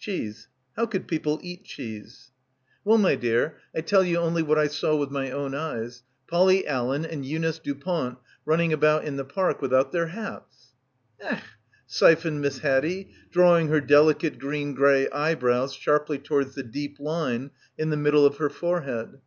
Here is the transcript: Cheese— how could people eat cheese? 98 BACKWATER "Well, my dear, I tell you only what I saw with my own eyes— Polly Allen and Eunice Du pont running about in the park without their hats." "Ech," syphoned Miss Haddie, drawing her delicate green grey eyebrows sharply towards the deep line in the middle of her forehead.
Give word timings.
Cheese— 0.00 0.48
how 0.76 0.86
could 0.86 1.06
people 1.06 1.38
eat 1.44 1.62
cheese? 1.64 2.32
98 2.84 2.84
BACKWATER 2.84 2.84
"Well, 2.86 2.98
my 2.98 3.14
dear, 3.14 3.56
I 3.76 3.80
tell 3.82 4.02
you 4.02 4.18
only 4.18 4.42
what 4.42 4.58
I 4.58 4.66
saw 4.66 4.96
with 4.96 5.12
my 5.12 5.30
own 5.30 5.54
eyes— 5.54 6.02
Polly 6.26 6.66
Allen 6.66 7.04
and 7.06 7.24
Eunice 7.24 7.60
Du 7.60 7.72
pont 7.72 8.18
running 8.44 8.72
about 8.72 9.04
in 9.04 9.16
the 9.16 9.24
park 9.24 9.62
without 9.62 9.92
their 9.92 10.08
hats." 10.08 10.74
"Ech," 11.20 11.40
syphoned 11.86 12.40
Miss 12.40 12.58
Haddie, 12.58 13.12
drawing 13.30 13.68
her 13.68 13.80
delicate 13.80 14.40
green 14.40 14.74
grey 14.74 15.08
eyebrows 15.10 15.72
sharply 15.72 16.18
towards 16.18 16.56
the 16.56 16.64
deep 16.64 16.98
line 16.98 17.52
in 17.78 17.90
the 17.90 17.96
middle 17.96 18.26
of 18.26 18.38
her 18.38 18.50
forehead. 18.50 19.20